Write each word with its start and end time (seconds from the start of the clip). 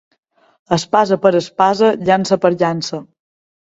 Espasa 0.77 1.19
per 1.25 1.33
espasa, 1.41 1.91
llança 2.09 2.39
per 2.47 2.55
llança. 2.57 3.05